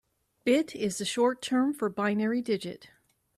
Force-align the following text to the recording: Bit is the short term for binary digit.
Bit 0.45 0.75
is 0.75 0.97
the 0.97 1.05
short 1.05 1.43
term 1.43 1.75
for 1.75 1.87
binary 1.87 2.41
digit. 2.41 2.89